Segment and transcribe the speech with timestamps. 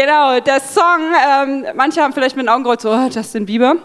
[0.00, 3.76] genau, der Song, ähm, manche haben vielleicht mit den Augen gerollt, so, oh, Justin Bieber.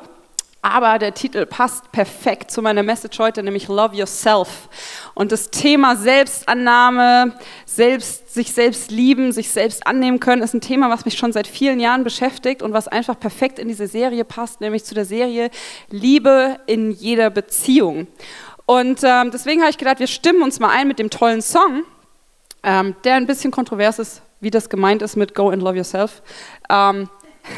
[0.62, 4.68] Aber der Titel passt perfekt zu meiner Message heute, nämlich Love Yourself.
[5.14, 10.90] Und das Thema Selbstannahme, selbst, sich selbst lieben, sich selbst annehmen können, ist ein Thema,
[10.90, 14.60] was mich schon seit vielen Jahren beschäftigt und was einfach perfekt in diese Serie passt,
[14.60, 15.52] nämlich zu der Serie
[15.92, 18.08] Liebe in jeder Beziehung.
[18.66, 21.84] Und ähm, deswegen habe ich gedacht, wir stimmen uns mal ein mit dem tollen Song,
[22.64, 26.22] ähm, der ein bisschen kontrovers ist, wie das gemeint ist mit Go and Love Yourself.
[26.70, 27.10] Ähm,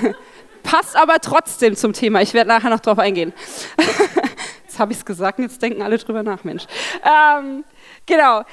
[0.64, 2.22] passt aber trotzdem zum Thema.
[2.22, 3.34] Ich werde nachher noch drauf eingehen.
[4.66, 6.66] jetzt habe ich es gesagt und jetzt denken alle drüber nach, Mensch.
[7.04, 7.66] Ähm,
[8.06, 8.44] genau.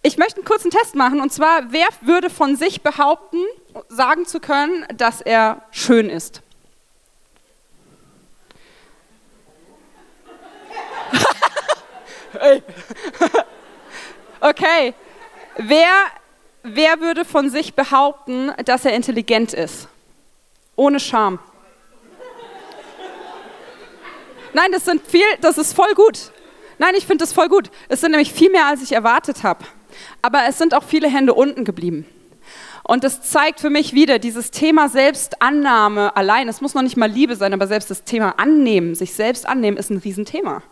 [0.00, 3.42] Ich möchte einen kurzen Test machen und zwar, wer würde von sich behaupten,
[3.88, 6.40] sagen zu können, dass er schön ist?
[14.40, 14.94] okay.
[15.58, 16.06] Wer,
[16.74, 19.88] wer würde von sich behaupten, dass er intelligent ist?
[20.74, 21.38] Ohne Scham.
[24.52, 26.32] Nein, das sind viel, das ist voll gut.
[26.78, 27.70] Nein, ich finde das voll gut.
[27.88, 29.64] Es sind nämlich viel mehr, als ich erwartet habe.
[30.22, 32.06] Aber es sind auch viele Hände unten geblieben.
[32.82, 36.48] Und das zeigt für mich wieder dieses Thema Selbstannahme allein.
[36.48, 39.76] Es muss noch nicht mal Liebe sein, aber selbst das Thema Annehmen, sich selbst annehmen,
[39.76, 40.56] ist ein Riesenthema.
[40.56, 40.62] Und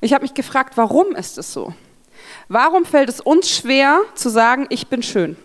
[0.00, 1.74] ich habe mich gefragt, warum ist es so?
[2.52, 5.36] Warum fällt es uns schwer zu sagen, ich bin schön?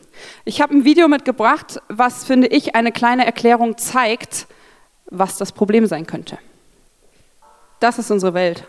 [0.43, 4.47] Ich habe ein Video mitgebracht, was, finde ich, eine kleine Erklärung zeigt,
[5.05, 6.39] was das Problem sein könnte.
[7.79, 8.63] Das ist unsere Welt.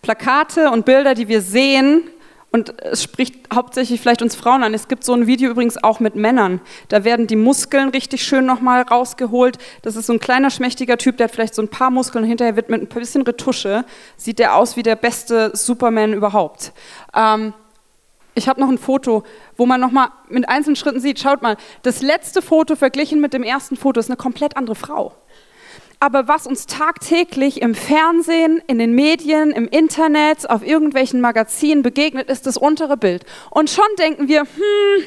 [0.00, 2.04] Plakate und Bilder, die wir sehen,
[2.52, 4.74] und es spricht hauptsächlich vielleicht uns Frauen an.
[4.74, 6.60] Es gibt so ein Video übrigens auch mit Männern.
[6.88, 9.56] Da werden die Muskeln richtig schön nochmal rausgeholt.
[9.80, 12.26] Das ist so ein kleiner, schmächtiger Typ, der hat vielleicht so ein paar Muskeln.
[12.26, 13.86] Hinterher wird mit ein bisschen Retusche,
[14.18, 16.72] sieht der aus wie der beste Superman überhaupt.
[17.14, 17.54] Ähm,
[18.34, 19.24] ich habe noch ein Foto,
[19.56, 23.42] wo man nochmal mit einzelnen Schritten sieht, schaut mal, das letzte Foto verglichen mit dem
[23.42, 25.14] ersten Foto ist eine komplett andere Frau.
[26.02, 32.28] Aber was uns tagtäglich im Fernsehen, in den Medien, im Internet, auf irgendwelchen Magazinen begegnet,
[32.28, 33.24] ist das untere Bild.
[33.50, 35.04] Und schon denken wir, hm,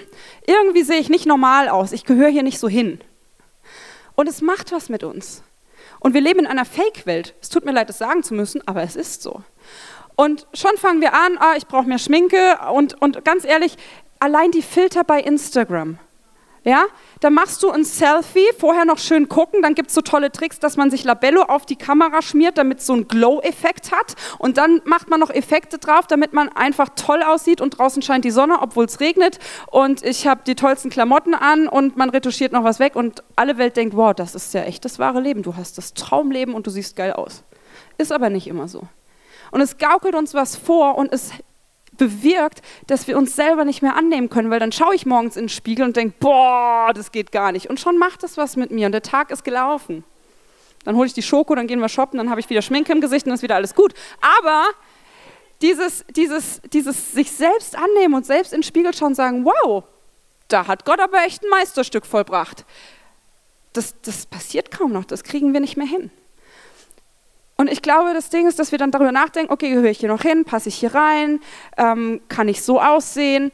[0.47, 3.01] irgendwie sehe ich nicht normal aus, ich gehöre hier nicht so hin.
[4.15, 5.43] Und es macht was mit uns.
[5.99, 7.33] Und wir leben in einer Fake-Welt.
[7.41, 9.43] Es tut mir leid, das sagen zu müssen, aber es ist so.
[10.15, 13.75] Und schon fangen wir an, ah, ich brauche mehr Schminke und, und ganz ehrlich,
[14.19, 15.99] allein die Filter bei Instagram.
[16.65, 16.85] Ja,
[17.19, 20.57] da machst du ein Selfie, vorher noch schön gucken, dann gibt es so tolle Tricks,
[20.57, 24.15] dass man sich Labello auf die Kamera schmiert, damit es so einen Glow-Effekt hat.
[24.39, 28.25] Und dann macht man noch Effekte drauf, damit man einfach toll aussieht und draußen scheint
[28.25, 29.37] die Sonne, obwohl es regnet.
[29.67, 32.95] Und ich habe die tollsten Klamotten an und man retuschiert noch was weg.
[32.95, 35.93] Und alle Welt denkt, wow, das ist ja echt das wahre Leben, du hast das
[35.93, 37.43] Traumleben und du siehst geil aus.
[37.99, 38.87] Ist aber nicht immer so.
[39.51, 41.29] Und es gaukelt uns was vor und es
[41.97, 45.43] bewirkt, dass wir uns selber nicht mehr annehmen können, weil dann schaue ich morgens in
[45.43, 47.69] den Spiegel und denke, boah, das geht gar nicht.
[47.69, 50.03] Und schon macht das was mit mir und der Tag ist gelaufen.
[50.83, 53.01] Dann hole ich die Schoko, dann gehen wir shoppen, dann habe ich wieder Schminke im
[53.01, 53.93] Gesicht und ist wieder alles gut.
[54.21, 54.65] Aber
[55.61, 59.83] dieses, dieses, dieses sich selbst annehmen und selbst in den Spiegel schauen und sagen, wow,
[60.47, 62.65] da hat Gott aber echt ein Meisterstück vollbracht.
[63.73, 66.11] Das, das passiert kaum noch, das kriegen wir nicht mehr hin.
[67.57, 70.09] Und ich glaube, das Ding ist, dass wir dann darüber nachdenken, okay, gehöre ich hier
[70.09, 71.39] noch hin, passe ich hier rein,
[71.77, 73.51] ähm, kann ich so aussehen?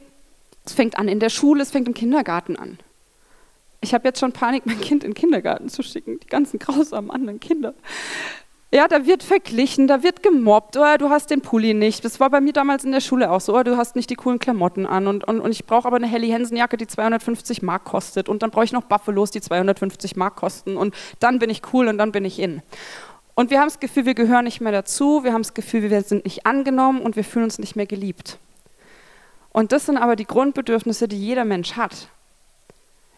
[0.64, 2.78] Es fängt an in der Schule, es fängt im Kindergarten an.
[3.80, 7.10] Ich habe jetzt schon Panik, mein Kind in den Kindergarten zu schicken, die ganzen grausamen
[7.10, 7.74] anderen Kinder.
[8.74, 12.06] Ja, da wird verglichen, da wird gemobbt, oder oh, du hast den Pulli nicht.
[12.06, 14.08] Das war bei mir damals in der Schule auch so, oder oh, du hast nicht
[14.08, 16.86] die coolen Klamotten an und, und, und ich brauche aber eine Helly Hansen Jacke, die
[16.86, 21.38] 250 Mark kostet und dann brauche ich noch Buffalos, die 250 Mark kosten und dann
[21.38, 22.62] bin ich cool und dann bin ich in.
[23.42, 26.02] Und wir haben das Gefühl, wir gehören nicht mehr dazu, wir haben das Gefühl, wir
[26.02, 28.38] sind nicht angenommen und wir fühlen uns nicht mehr geliebt.
[29.50, 32.06] Und das sind aber die Grundbedürfnisse, die jeder Mensch hat.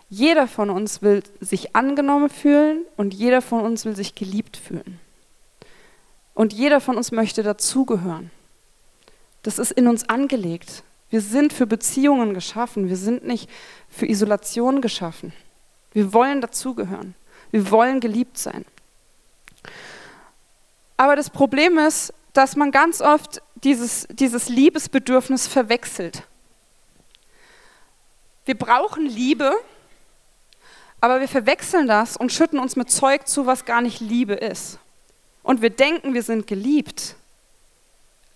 [0.09, 4.99] Jeder von uns will sich angenommen fühlen und jeder von uns will sich geliebt fühlen.
[6.33, 8.31] Und jeder von uns möchte dazugehören.
[9.43, 10.85] Das ist in uns angelegt.
[11.11, 12.89] Wir sind für Beziehungen geschaffen.
[12.89, 13.51] Wir sind nicht
[13.91, 15.35] für Isolation geschaffen.
[15.93, 17.15] Wir wollen dazugehören.
[17.51, 18.65] Wir wollen geliebt sein.
[20.97, 26.25] Aber das Problem ist, dass man ganz oft dieses, dieses Liebesbedürfnis verwechselt.
[28.45, 29.55] Wir brauchen Liebe,
[31.01, 34.79] aber wir verwechseln das und schütten uns mit Zeug zu, was gar nicht Liebe ist.
[35.43, 37.17] Und wir denken, wir sind geliebt,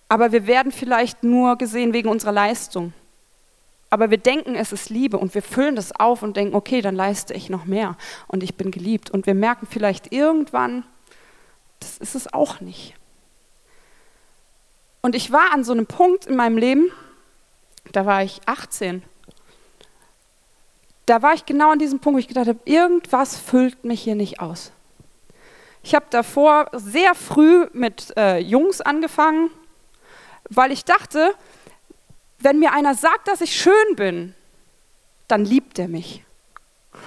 [0.07, 2.93] aber wir werden vielleicht nur gesehen wegen unserer Leistung.
[3.91, 6.95] Aber wir denken, es ist Liebe und wir füllen das auf und denken, okay, dann
[6.95, 7.97] leiste ich noch mehr
[8.27, 9.09] und ich bin geliebt.
[9.09, 10.83] Und wir merken vielleicht irgendwann,
[11.79, 12.95] das ist es auch nicht.
[15.01, 16.91] Und ich war an so einem Punkt in meinem Leben,
[17.91, 19.03] da war ich 18.
[21.05, 24.15] da war ich genau an diesem Punkt, wo ich gedacht habe, irgendwas füllt mich hier
[24.15, 24.71] nicht aus.
[25.81, 29.49] Ich habe davor sehr früh mit äh, Jungs angefangen,
[30.49, 31.33] weil ich dachte,
[32.39, 34.35] wenn mir einer sagt, dass ich schön bin,
[35.27, 36.23] dann liebt er mich.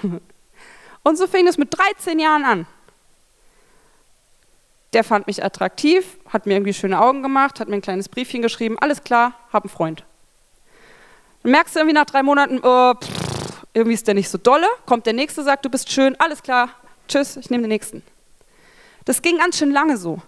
[1.03, 2.67] Und so fing es mit 13 Jahren an.
[4.93, 8.41] Der fand mich attraktiv, hat mir irgendwie schöne Augen gemacht, hat mir ein kleines Briefchen
[8.41, 10.03] geschrieben, alles klar, hab einen Freund.
[11.41, 14.67] Dann merkst du irgendwie nach drei Monaten, oh, pff, irgendwie ist der nicht so dolle,
[14.85, 16.69] kommt der Nächste, sagt, du bist schön, alles klar,
[17.07, 18.03] tschüss, ich nehme den Nächsten.
[19.05, 20.21] Das ging ganz schön lange so.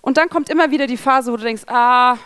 [0.00, 2.16] Und dann kommt immer wieder die Phase, wo du denkst, ah,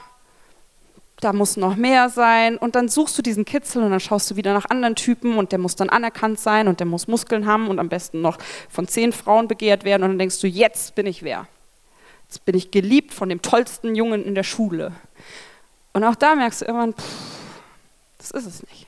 [1.20, 2.56] da muss noch mehr sein.
[2.56, 5.52] Und dann suchst du diesen Kitzel und dann schaust du wieder nach anderen Typen und
[5.52, 8.38] der muss dann anerkannt sein und der muss Muskeln haben und am besten noch
[8.68, 10.04] von zehn Frauen begehrt werden.
[10.04, 11.46] Und dann denkst du, jetzt bin ich wer?
[12.28, 14.92] Jetzt bin ich geliebt von dem tollsten Jungen in der Schule.
[15.92, 17.04] Und auch da merkst du irgendwann, pff,
[18.18, 18.86] das ist es nicht.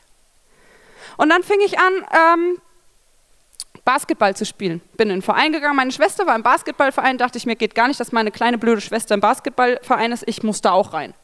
[1.17, 2.59] Und dann fing ich an, ähm,
[3.85, 4.81] Basketball zu spielen.
[4.97, 7.88] Bin in den Verein gegangen, meine Schwester war im Basketballverein, dachte ich mir, geht gar
[7.88, 11.15] nicht, dass meine kleine blöde Schwester im Basketballverein ist, ich muss da auch rein.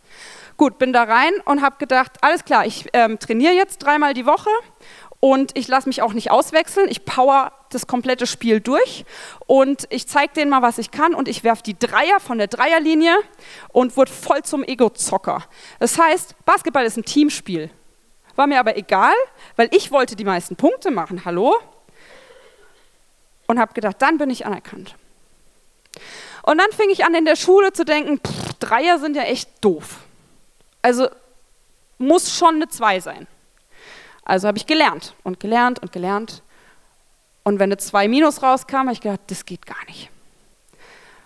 [0.57, 4.25] Gut, bin da rein und habe gedacht, alles klar, ich ähm, trainiere jetzt dreimal die
[4.25, 4.49] Woche
[5.21, 6.89] und ich lasse mich auch nicht auswechseln.
[6.89, 9.05] Ich power das komplette Spiel durch
[9.47, 12.47] und ich zeige denen mal, was ich kann und ich werfe die Dreier von der
[12.47, 13.17] Dreierlinie
[13.69, 15.45] und wurde voll zum Ego-Zocker.
[15.79, 17.71] Das heißt, Basketball ist ein Teamspiel.
[18.35, 19.15] War mir aber egal,
[19.57, 21.25] weil ich wollte die meisten Punkte machen.
[21.27, 21.57] Hallo?
[23.47, 24.95] Und habe gedacht, dann bin ich anerkannt.
[26.43, 29.49] Und dann fing ich an, in der Schule zu denken, pff, Dreier sind ja echt
[29.63, 30.06] doof.
[30.83, 31.09] Also
[31.99, 33.27] muss schon eine 2 sein.
[34.25, 36.43] Also habe ich gelernt und gelernt und gelernt.
[37.45, 40.11] Und wenn eine 2 minus rauskam, habe ich gedacht, das geht gar nicht.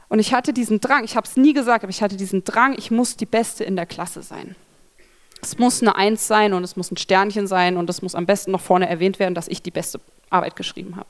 [0.09, 2.75] Und ich hatte diesen Drang, ich habe es nie gesagt, aber ich hatte diesen Drang,
[2.77, 4.57] ich muss die Beste in der Klasse sein.
[5.41, 8.27] Es muss eine Eins sein und es muss ein Sternchen sein und es muss am
[8.27, 11.09] besten noch vorne erwähnt werden, dass ich die beste Arbeit geschrieben habe.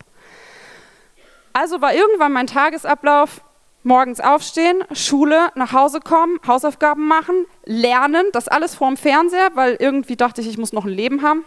[1.53, 3.41] Also war irgendwann mein Tagesablauf,
[3.83, 10.17] morgens aufstehen, Schule, nach Hause kommen, Hausaufgaben machen, lernen, das alles vorm Fernseher, weil irgendwie
[10.17, 11.45] dachte ich, ich muss noch ein Leben haben.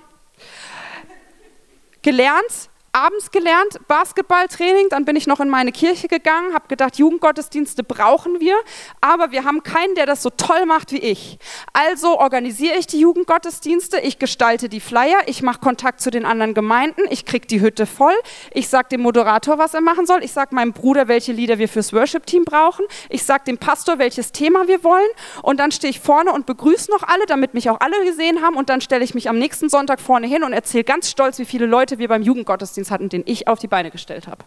[2.02, 7.84] Gelernt, abends gelernt, Basketballtraining, dann bin ich noch in meine Kirche gegangen, habe gedacht, Jugendgottesdienste
[7.84, 8.56] brauchen wir,
[9.02, 11.40] aber wir haben keinen, der das so toll macht wie ich.
[11.74, 16.54] Also organisiere ich die Jugendgottesdienste, ich gestalte die Flyer, ich mache Kontakt zu den anderen
[16.54, 18.14] Gemeinden, ich kriege die Hütte voll,
[18.54, 21.68] ich sage dem Moderator, was er machen soll, ich sage meinem Bruder, welche Lieder wir
[21.68, 25.10] fürs Worship-Team brauchen, ich sage dem Pastor, welches Thema wir wollen.
[25.42, 28.56] Und dann stehe ich vorne und begrüße noch alle, damit mich auch alle gesehen haben.
[28.56, 31.46] Und dann stelle ich mich am nächsten Sonntag vorne hin und erzähle ganz stolz, wie
[31.46, 34.44] viele Leute wir beim Jugendgottesdienst Gottesdienst hatten, den ich auf die Beine gestellt habe.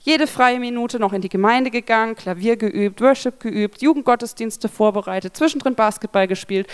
[0.00, 5.74] Jede freie Minute noch in die Gemeinde gegangen, Klavier geübt, Worship geübt, Jugendgottesdienste vorbereitet, zwischendrin
[5.74, 6.68] Basketball gespielt.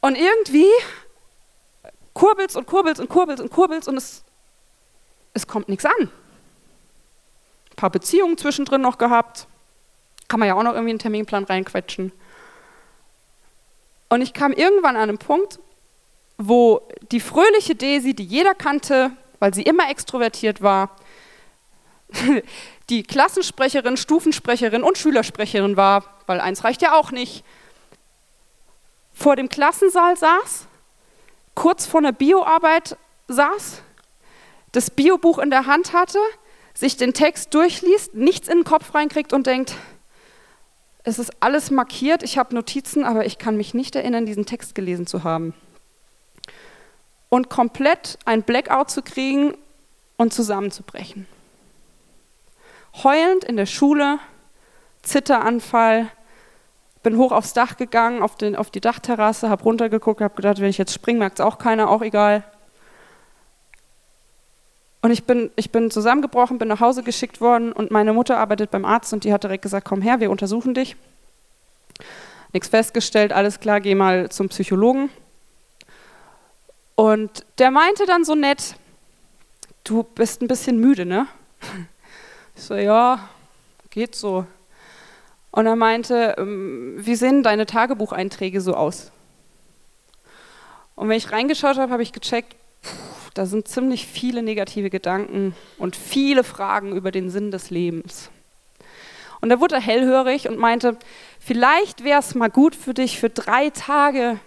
[0.00, 0.70] Und irgendwie
[2.14, 4.22] kurbelst und kurbelst und kurbelst und kurbelst und es,
[5.34, 5.92] es kommt nichts an.
[6.00, 9.46] Ein paar Beziehungen zwischendrin noch gehabt.
[10.28, 12.12] Kann man ja auch noch irgendwie einen Terminplan reinquetschen.
[14.08, 15.58] Und ich kam irgendwann an einen Punkt,
[16.38, 16.80] wo
[17.12, 20.90] die fröhliche Daisy, die jeder kannte, weil sie immer extrovertiert war,
[22.88, 27.44] die Klassensprecherin, Stufensprecherin und Schülersprecherin war, weil eins reicht ja auch nicht,
[29.12, 30.66] vor dem Klassensaal saß,
[31.54, 33.82] kurz vor einer Bioarbeit saß,
[34.72, 36.20] das Biobuch in der Hand hatte,
[36.72, 39.74] sich den Text durchliest, nichts in den Kopf reinkriegt und denkt,
[41.02, 44.74] es ist alles markiert, ich habe Notizen, aber ich kann mich nicht erinnern, diesen Text
[44.74, 45.54] gelesen zu haben
[47.28, 49.54] und komplett ein Blackout zu kriegen
[50.16, 51.26] und zusammenzubrechen.
[53.02, 54.18] Heulend in der Schule,
[55.02, 56.08] Zitteranfall,
[57.02, 60.68] bin hoch aufs Dach gegangen, auf, den, auf die Dachterrasse, habe runtergeguckt, habe gedacht, wenn
[60.68, 62.44] ich jetzt springe, merkt es auch keiner, auch egal.
[65.00, 68.72] Und ich bin, ich bin zusammengebrochen, bin nach Hause geschickt worden und meine Mutter arbeitet
[68.72, 70.96] beim Arzt und die hat direkt gesagt, komm her, wir untersuchen dich.
[72.52, 75.10] Nichts festgestellt, alles klar, geh mal zum Psychologen.
[76.98, 78.74] Und der meinte dann so nett,
[79.84, 81.28] du bist ein bisschen müde, ne?
[82.56, 83.28] Ich so, ja,
[83.90, 84.44] geht so.
[85.52, 89.12] Und er meinte, ähm, wie sehen deine Tagebucheinträge so aus?
[90.96, 92.56] Und wenn ich reingeschaut habe, habe ich gecheckt,
[93.34, 98.28] da sind ziemlich viele negative Gedanken und viele Fragen über den Sinn des Lebens.
[99.40, 100.96] Und da wurde er hellhörig und meinte,
[101.38, 104.40] vielleicht wäre es mal gut für dich, für drei Tage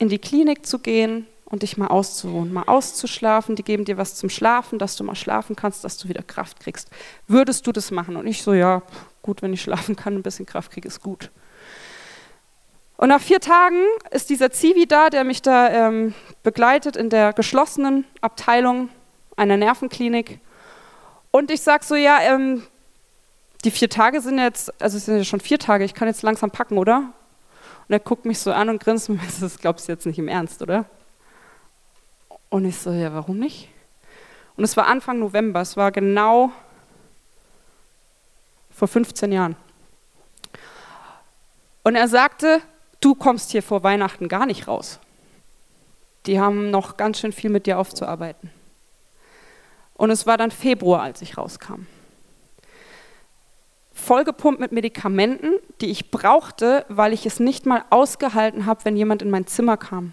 [0.00, 3.54] in die Klinik zu gehen und dich mal auszuruhen, mal auszuschlafen.
[3.54, 6.58] Die geben dir was zum Schlafen, dass du mal schlafen kannst, dass du wieder Kraft
[6.60, 6.88] kriegst.
[7.28, 8.16] Würdest du das machen?
[8.16, 8.82] Und ich so, ja,
[9.22, 11.30] gut, wenn ich schlafen kann, ein bisschen Kraft kriege, ist gut.
[12.96, 17.32] Und nach vier Tagen ist dieser Zivi da, der mich da ähm, begleitet in der
[17.32, 18.88] geschlossenen Abteilung
[19.36, 20.40] einer Nervenklinik.
[21.30, 22.62] Und ich sage so, ja, ähm,
[23.64, 26.22] die vier Tage sind jetzt, also es sind ja schon vier Tage, ich kann jetzt
[26.22, 27.12] langsam packen, oder?
[27.90, 30.28] Und er guckt mich so an und grinst und das glaubst du jetzt nicht im
[30.28, 30.84] Ernst, oder?
[32.48, 33.68] Und ich so, ja, warum nicht?
[34.56, 36.52] Und es war Anfang November, es war genau
[38.70, 39.56] vor 15 Jahren.
[41.82, 42.60] Und er sagte,
[43.00, 45.00] du kommst hier vor Weihnachten gar nicht raus.
[46.26, 48.52] Die haben noch ganz schön viel mit dir aufzuarbeiten.
[49.94, 51.88] Und es war dann Februar, als ich rauskam.
[54.00, 59.22] Vollgepumpt mit Medikamenten, die ich brauchte, weil ich es nicht mal ausgehalten habe, wenn jemand
[59.22, 60.12] in mein Zimmer kam.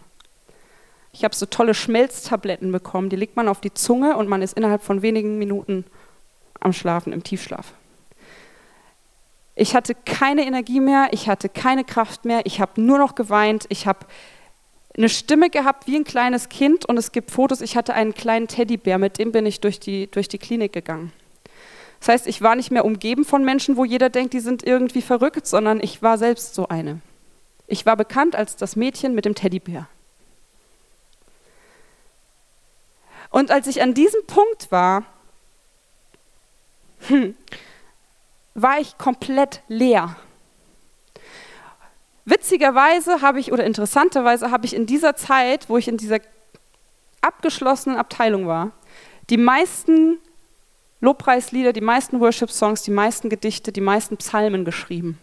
[1.13, 4.55] Ich habe so tolle Schmelztabletten bekommen, die legt man auf die Zunge und man ist
[4.55, 5.85] innerhalb von wenigen Minuten
[6.59, 7.73] am Schlafen, im Tiefschlaf.
[9.55, 13.65] Ich hatte keine Energie mehr, ich hatte keine Kraft mehr, ich habe nur noch geweint,
[13.69, 14.05] ich habe
[14.95, 18.47] eine Stimme gehabt wie ein kleines Kind und es gibt Fotos, ich hatte einen kleinen
[18.47, 21.11] Teddybär, mit dem bin ich durch die, durch die Klinik gegangen.
[21.99, 25.01] Das heißt, ich war nicht mehr umgeben von Menschen, wo jeder denkt, die sind irgendwie
[25.01, 27.01] verrückt, sondern ich war selbst so eine.
[27.67, 29.87] Ich war bekannt als das Mädchen mit dem Teddybär.
[33.29, 35.03] Und als ich an diesem Punkt war,
[37.07, 37.35] hm,
[38.53, 40.15] war ich komplett leer.
[42.25, 46.19] Witzigerweise habe ich, oder interessanterweise habe ich in dieser Zeit, wo ich in dieser
[47.21, 48.71] abgeschlossenen Abteilung war,
[49.29, 50.17] die meisten
[50.99, 55.19] Lobpreislieder, die meisten Worship-Songs, die meisten Gedichte, die meisten Psalmen geschrieben,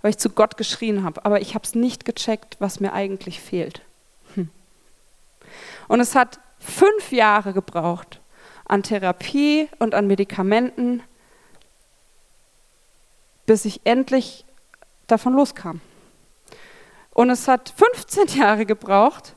[0.00, 1.24] weil ich zu Gott geschrien habe.
[1.24, 3.82] Aber ich habe es nicht gecheckt, was mir eigentlich fehlt.
[4.34, 4.50] Hm.
[5.88, 8.20] Und es hat fünf Jahre gebraucht
[8.64, 11.02] an Therapie und an Medikamenten,
[13.44, 14.44] bis ich endlich
[15.08, 15.80] davon loskam.
[17.10, 19.34] Und es hat 15 Jahre gebraucht,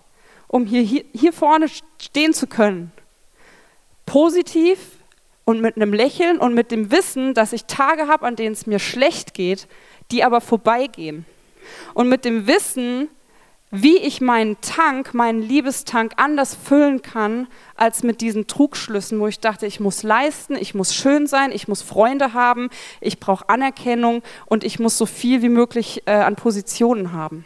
[0.48, 1.67] um hier, hier, hier vorne
[1.98, 2.91] stehen zu können.
[4.05, 4.79] Positiv
[5.45, 8.65] und mit einem Lächeln und mit dem Wissen, dass ich Tage habe, an denen es
[8.65, 9.67] mir schlecht geht,
[10.11, 11.25] die aber vorbeigehen.
[11.93, 13.07] Und mit dem Wissen,
[13.71, 19.39] wie ich meinen Tank, meinen Liebestank anders füllen kann, als mit diesen Trugschlüssen, wo ich
[19.39, 22.69] dachte, ich muss leisten, ich muss schön sein, ich muss Freunde haben,
[23.01, 27.45] ich brauche Anerkennung und ich muss so viel wie möglich äh, an Positionen haben.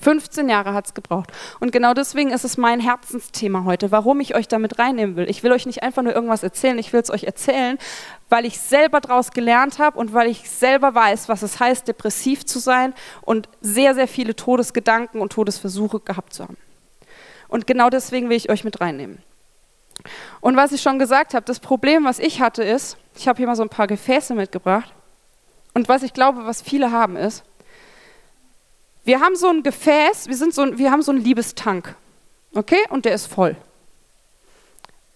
[0.00, 1.30] 15 Jahre hat es gebraucht.
[1.60, 5.28] Und genau deswegen ist es mein Herzensthema heute, warum ich euch damit reinnehmen will.
[5.28, 7.78] Ich will euch nicht einfach nur irgendwas erzählen, ich will es euch erzählen,
[8.28, 12.46] weil ich selber daraus gelernt habe und weil ich selber weiß, was es heißt, depressiv
[12.46, 16.56] zu sein und sehr, sehr viele Todesgedanken und Todesversuche gehabt zu haben.
[17.48, 19.22] Und genau deswegen will ich euch mit reinnehmen.
[20.40, 23.46] Und was ich schon gesagt habe, das Problem, was ich hatte, ist, ich habe hier
[23.46, 24.92] mal so ein paar Gefäße mitgebracht.
[25.74, 27.44] Und was ich glaube, was viele haben, ist,
[29.10, 31.96] wir haben so ein Gefäß, wir, sind so ein, wir haben so einen Liebestank,
[32.54, 32.78] okay?
[32.90, 33.56] Und der ist voll.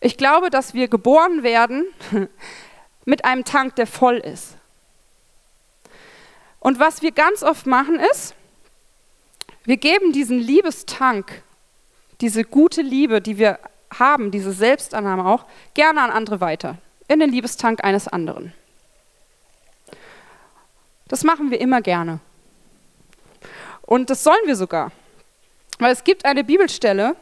[0.01, 1.85] Ich glaube, dass wir geboren werden
[3.05, 4.57] mit einem Tank, der voll ist.
[6.59, 8.35] Und was wir ganz oft machen ist,
[9.63, 11.43] wir geben diesen Liebestank,
[12.21, 13.61] diese gute Liebe, die wir
[13.97, 18.53] haben, diese Selbstannahme auch, gerne an andere weiter, in den Liebestank eines anderen.
[21.07, 22.19] Das machen wir immer gerne.
[23.87, 24.93] Und das sollen wir sogar.
[25.79, 27.17] Weil es gibt eine Bibelstelle,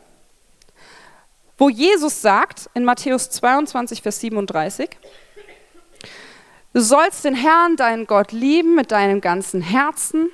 [1.58, 4.90] wo Jesus sagt, in Matthäus 22, Vers 37,
[6.72, 10.30] du sollst den Herrn, deinen Gott, lieben mit deinem ganzen Herzen,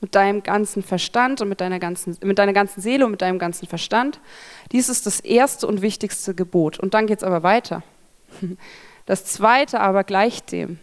[0.00, 3.38] mit deinem ganzen Verstand und mit deiner ganzen, mit deiner ganzen Seele und mit deinem
[3.38, 4.20] ganzen Verstand.
[4.72, 6.78] Dies ist das erste und wichtigste Gebot.
[6.78, 7.82] Und dann geht es aber weiter.
[9.06, 10.78] Das zweite aber gleicht dem.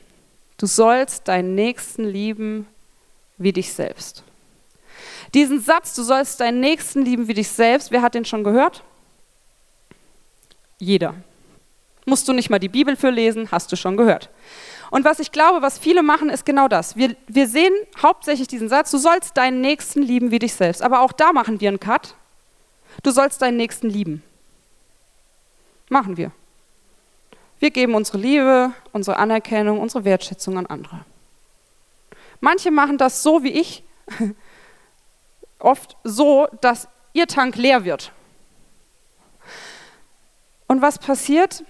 [0.58, 2.68] Du sollst deinen Nächsten lieben
[3.38, 4.24] wie dich selbst.
[5.34, 8.84] Diesen Satz, du sollst deinen Nächsten lieben wie dich selbst, wer hat den schon gehört?
[10.80, 11.16] Jeder.
[12.06, 14.30] Musst du nicht mal die Bibel für lesen, hast du schon gehört.
[14.92, 16.96] Und was ich glaube, was viele machen, ist genau das.
[16.96, 20.82] Wir, wir sehen hauptsächlich diesen Satz, du sollst deinen Nächsten lieben wie dich selbst.
[20.82, 22.14] Aber auch da machen wir einen Cut.
[23.02, 24.22] Du sollst deinen Nächsten lieben.
[25.90, 26.32] Machen wir.
[27.60, 31.06] Wir geben unsere Liebe, unsere Anerkennung, unsere Wertschätzung an andere.
[32.42, 33.84] Manche machen das so wie ich
[35.64, 38.12] oft so, dass ihr Tank leer wird.
[40.68, 41.64] Und was passiert?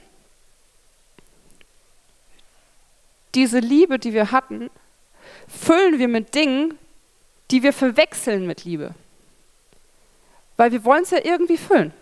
[3.35, 4.69] Diese Liebe, die wir hatten,
[5.47, 6.77] füllen wir mit Dingen,
[7.51, 8.93] die wir verwechseln mit Liebe.
[10.57, 11.93] Weil wir wollen es ja irgendwie füllen.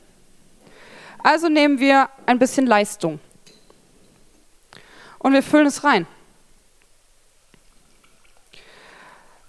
[1.23, 3.19] Also nehmen wir ein bisschen Leistung
[5.19, 6.07] und wir füllen es rein.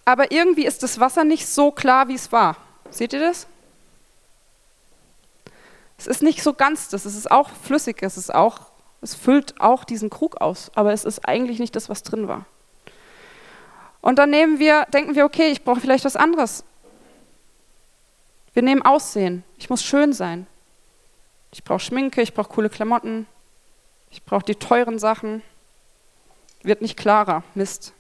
[0.05, 2.57] Aber irgendwie ist das Wasser nicht so klar, wie es war.
[2.91, 3.47] Seht ihr das?
[5.99, 8.59] Es ist nicht so ganz das, es ist auch flüssig, es ist auch,
[9.01, 12.45] es füllt auch diesen Krug aus, aber es ist eigentlich nicht das, was drin war.
[14.01, 16.65] Und dann nehmen wir, denken wir, okay, ich brauche vielleicht was anderes.
[18.53, 19.45] Wir nehmen Aussehen.
[19.57, 20.47] Ich muss schön sein.
[21.53, 23.27] Ich brauche Schminke, ich brauche coole Klamotten,
[24.11, 25.43] ich brauche die teuren Sachen.
[26.63, 27.45] Wird nicht klarer.
[27.55, 27.93] Mist.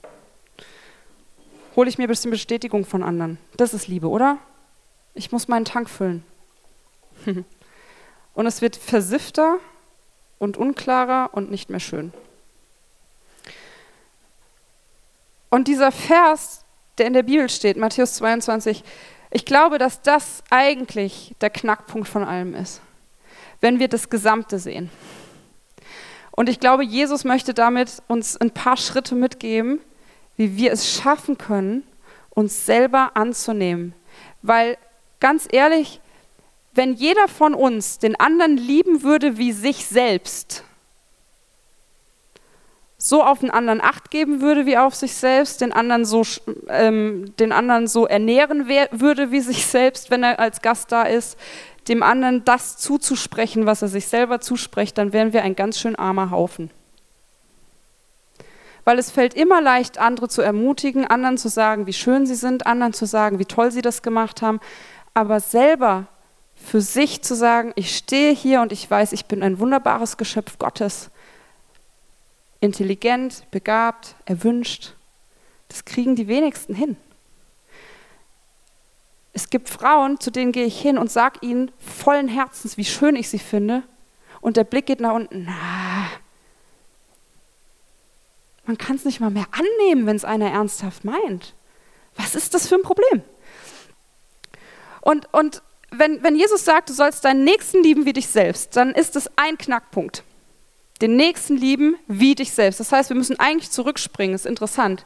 [1.75, 3.39] Hole ich mir ein bisschen Bestätigung von anderen.
[3.57, 4.39] Das ist Liebe, oder?
[5.15, 6.25] Ich muss meinen Tank füllen.
[8.35, 9.59] und es wird versiffter
[10.39, 12.13] und unklarer und nicht mehr schön.
[15.49, 16.65] Und dieser Vers,
[16.99, 18.83] der in der Bibel steht, Matthäus 22,
[19.31, 22.81] ich glaube, dass das eigentlich der Knackpunkt von allem ist,
[23.61, 24.91] wenn wir das Gesamte sehen.
[26.33, 29.81] Und ich glaube, Jesus möchte damit uns ein paar Schritte mitgeben,
[30.43, 31.85] wie wir es schaffen können,
[32.31, 33.95] uns selber anzunehmen.
[34.43, 34.77] Weil
[35.21, 36.01] ganz ehrlich,
[36.75, 40.65] wenn jeder von uns den anderen lieben würde wie sich selbst,
[42.99, 46.23] so auf den anderen Acht geben würde wie auf sich selbst, den anderen so,
[46.69, 51.39] ähm, den anderen so ernähren würde wie sich selbst, wenn er als Gast da ist,
[51.87, 55.95] dem anderen das zuzusprechen, was er sich selber zuspricht, dann wären wir ein ganz schön
[55.95, 56.71] armer Haufen.
[58.85, 62.67] Weil es fällt immer leicht, andere zu ermutigen, anderen zu sagen, wie schön sie sind,
[62.67, 64.61] anderen zu sagen, wie toll sie das gemacht haben,
[65.15, 66.07] aber selber
[66.57, 70.59] für sich zu sagen, ich stehe hier und ich weiß, ich bin ein wunderbares Geschöpf
[70.59, 71.11] Gottes
[72.61, 74.95] intelligent, begabt, erwünscht.
[75.69, 76.97] Das kriegen die wenigsten hin.
[79.33, 83.17] Es gibt Frauen, zu denen gehe ich hin und sage ihnen vollen Herzens, wie schön
[83.17, 83.83] ich sie finde.
[84.41, 85.45] Und der Blick geht nach unten.
[85.47, 86.07] Na,
[88.65, 91.55] man kann es nicht mal mehr annehmen, wenn es einer ernsthaft meint.
[92.17, 93.23] Was ist das für ein Problem?
[95.01, 98.93] Und, und wenn, wenn Jesus sagt, du sollst deinen Nächsten lieben wie dich selbst, dann
[98.93, 100.25] ist es ein Knackpunkt
[101.03, 102.81] den Nächsten lieben wie dich selbst.
[102.81, 105.05] Das heißt, wir müssen eigentlich zurückspringen, das ist interessant.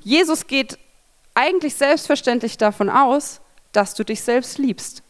[0.00, 0.78] Jesus geht
[1.34, 3.40] eigentlich selbstverständlich davon aus,
[3.72, 5.02] dass du dich selbst liebst.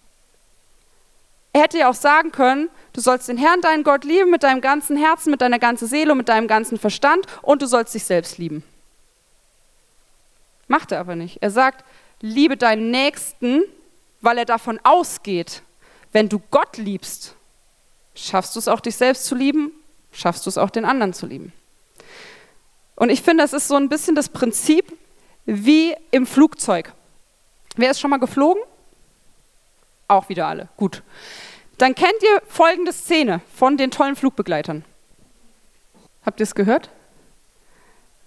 [1.56, 4.60] Er hätte ja auch sagen können, du sollst den Herrn, deinen Gott lieben mit deinem
[4.60, 8.04] ganzen Herzen, mit deiner ganzen Seele und mit deinem ganzen Verstand und du sollst dich
[8.04, 8.62] selbst lieben.
[10.68, 11.38] Macht er aber nicht.
[11.40, 11.82] Er sagt,
[12.20, 13.62] liebe deinen Nächsten,
[14.20, 15.62] weil er davon ausgeht,
[16.12, 17.34] wenn du Gott liebst,
[18.14, 19.72] schaffst du es auch, dich selbst zu lieben
[20.12, 21.54] schaffst du es auch, den anderen zu lieben.
[22.96, 24.92] Und ich finde, das ist so ein bisschen das Prinzip
[25.46, 26.92] wie im Flugzeug.
[27.76, 28.62] Wer ist schon mal geflogen?
[30.08, 30.68] Auch wieder alle.
[30.76, 31.02] Gut.
[31.78, 34.84] Dann kennt ihr folgende Szene von den tollen Flugbegleitern.
[36.24, 36.90] Habt ihr es gehört?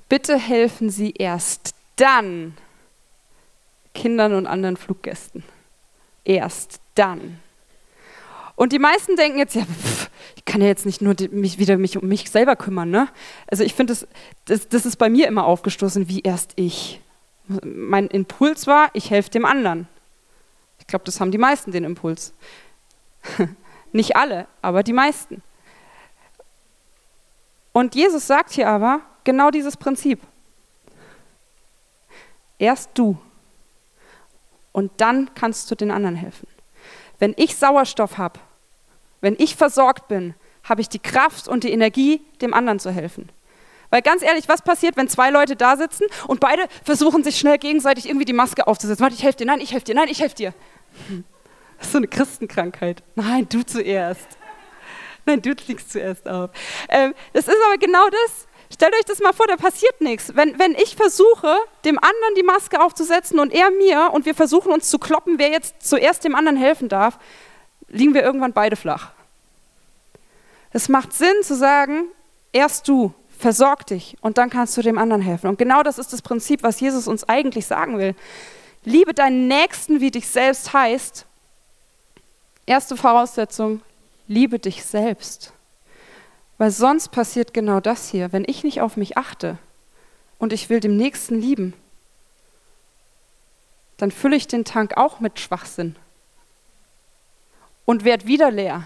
[0.08, 2.56] Bitte helfen Sie erst dann
[3.94, 5.44] Kindern und anderen Fluggästen.
[6.24, 7.39] Erst dann.
[8.56, 11.78] Und die meisten denken jetzt, ja, pff, ich kann ja jetzt nicht nur mich wieder
[11.78, 12.89] mich um mich selber kümmern.
[12.89, 13.08] Ne?
[13.48, 14.08] Also ich finde, das,
[14.46, 17.02] das, das ist bei mir immer aufgestoßen, wie erst ich.
[17.63, 19.88] Mein Impuls war, ich helfe dem anderen.
[20.80, 22.34] Ich glaube, das haben die meisten den Impuls.
[23.92, 25.42] nicht alle, aber die meisten.
[27.72, 30.20] Und Jesus sagt hier aber genau dieses Prinzip.
[32.58, 33.18] Erst du.
[34.72, 36.48] Und dann kannst du den anderen helfen.
[37.20, 38.39] Wenn ich Sauerstoff habe,
[39.22, 43.30] wenn ich versorgt bin, habe ich die Kraft und die Energie, dem anderen zu helfen.
[43.89, 47.58] Weil ganz ehrlich, was passiert, wenn zwei Leute da sitzen und beide versuchen sich schnell
[47.58, 49.02] gegenseitig irgendwie die Maske aufzusetzen?
[49.02, 50.54] Warte, ich helfe dir, nein, ich helfe dir, nein, ich helfe dir.
[51.78, 53.04] Das ist so eine Christenkrankheit.
[53.15, 54.28] Nein, du zuerst.
[55.25, 56.52] Nein, du fliegst zuerst auf.
[56.89, 58.47] Ähm, das ist aber genau das.
[58.71, 60.36] Stellt euch das mal vor, da passiert nichts.
[60.36, 64.71] Wenn, wenn ich versuche, dem anderen die Maske aufzusetzen und er mir und wir versuchen
[64.71, 67.17] uns zu kloppen, wer jetzt zuerst dem anderen helfen darf,
[67.88, 69.12] liegen wir irgendwann beide flach.
[70.71, 72.06] Es macht Sinn zu sagen,
[72.52, 75.47] erst du, versorg dich und dann kannst du dem anderen helfen.
[75.47, 78.13] Und genau das ist das Prinzip, was Jesus uns eigentlich sagen will.
[78.84, 81.25] Liebe deinen Nächsten wie dich selbst heißt,
[82.65, 83.82] erste Voraussetzung,
[84.28, 85.54] liebe dich selbst.
[86.58, 88.34] Weil sonst passiert genau das hier.
[88.34, 89.58] Wenn ich nicht auf mich achte
[90.38, 91.73] und ich will dem Nächsten lieben,
[93.95, 95.95] dann fülle ich den Tank auch mit Schwachsinn
[97.86, 98.84] und werde wieder leer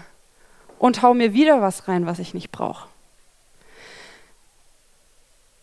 [0.78, 2.93] und hau mir wieder was rein, was ich nicht brauche.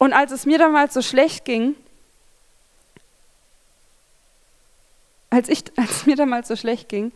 [0.02, 1.76] Und als es mir damals so schlecht ging,
[5.30, 7.12] als, ich, als es mir damals so schlecht ging,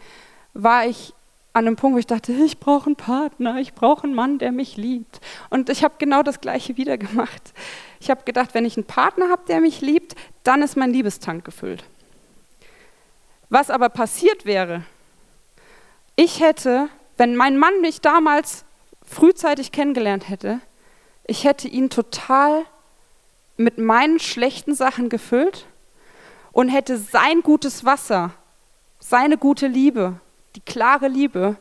[0.53, 1.13] war ich
[1.53, 4.51] an einem Punkt, wo ich dachte, ich brauche einen Partner, ich brauche einen Mann, der
[4.51, 5.19] mich liebt.
[5.49, 7.53] Und ich habe genau das Gleiche wieder gemacht.
[7.99, 11.43] Ich habe gedacht, wenn ich einen Partner habe, der mich liebt, dann ist mein Liebestank
[11.43, 11.83] gefüllt.
[13.49, 14.83] Was aber passiert wäre,
[16.15, 18.65] ich hätte wenn mein Mann mich damals
[19.03, 20.59] frühzeitig kennengelernt hätte,
[21.25, 22.65] ich hätte ihn total
[23.57, 25.65] mit meinen schlechten Sachen gefüllt
[26.51, 28.31] und hätte sein gutes Wasser,
[28.99, 30.19] seine gute Liebe,
[30.55, 31.57] die klare Liebe,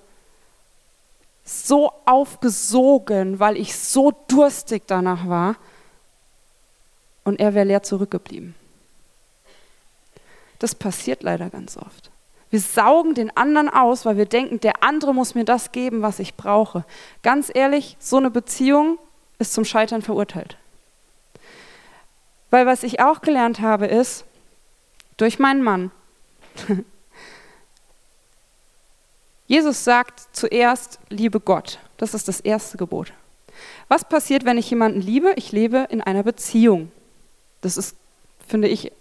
[1.45, 5.57] so aufgesogen, weil ich so durstig danach war,
[7.25, 8.55] und er wäre leer zurückgeblieben.
[10.59, 12.11] Das passiert leider ganz oft.
[12.51, 16.21] Wir saugen den anderen aus, weil wir denken, der andere muss mir das geben, was
[16.21, 16.85] ich brauche.
[17.23, 18.99] Ganz ehrlich, so eine Beziehung
[19.39, 20.57] ist zum Scheitern verurteilt.
[22.55, 24.25] Weil was ich auch gelernt habe, ist,
[25.17, 25.91] durch meinen Mann,
[29.49, 31.81] Jesus sagt zuerst, liebe Gott.
[31.97, 33.13] Das ist das erste Gebot.
[33.89, 35.33] Was passiert, wenn ich jemanden liebe?
[35.35, 36.93] Ich lebe in einer Beziehung.
[37.61, 37.97] Das ist,
[38.47, 38.93] finde ich,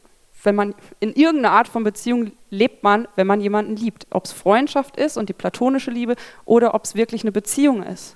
[0.41, 4.07] wenn man in irgendeiner Art von Beziehung lebt man, wenn man jemanden liebt.
[4.09, 8.15] Ob es Freundschaft ist und die platonische Liebe oder ob es wirklich eine Beziehung ist.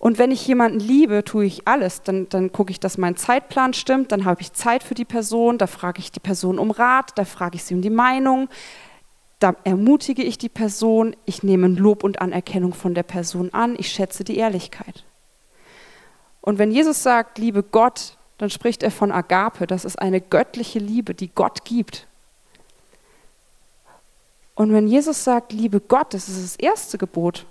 [0.00, 2.00] Und wenn ich jemanden liebe, tue ich alles.
[2.02, 5.58] Dann, dann gucke ich, dass mein Zeitplan stimmt, dann habe ich Zeit für die Person,
[5.58, 8.48] da frage ich die Person um Rat, da frage ich sie um die Meinung,
[9.40, 13.90] da ermutige ich die Person, ich nehme Lob und Anerkennung von der Person an, ich
[13.90, 15.04] schätze die Ehrlichkeit.
[16.40, 20.78] Und wenn Jesus sagt, liebe Gott, dann spricht er von Agape, das ist eine göttliche
[20.78, 22.06] Liebe, die Gott gibt.
[24.54, 27.44] Und wenn Jesus sagt, liebe Gott, das ist das erste Gebot,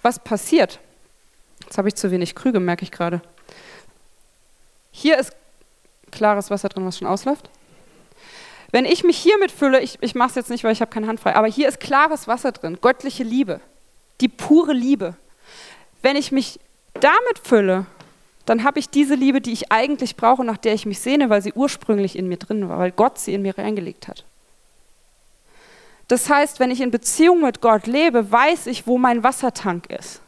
[0.00, 0.80] was passiert?
[1.68, 3.20] Jetzt habe ich zu wenig Krüge, merke ich gerade.
[4.90, 5.32] Hier ist
[6.10, 7.50] klares Wasser drin, was schon ausläuft.
[8.70, 11.08] Wenn ich mich hiermit fülle, ich, ich mache es jetzt nicht, weil ich habe keine
[11.08, 13.60] Hand frei, aber hier ist klares Wasser drin, göttliche Liebe,
[14.22, 15.14] die pure Liebe.
[16.00, 16.58] Wenn ich mich
[16.94, 17.84] damit fülle,
[18.46, 21.42] dann habe ich diese Liebe, die ich eigentlich brauche, nach der ich mich sehne, weil
[21.42, 24.24] sie ursprünglich in mir drin war, weil Gott sie in mir reingelegt hat.
[26.08, 30.22] Das heißt, wenn ich in Beziehung mit Gott lebe, weiß ich, wo mein Wassertank ist.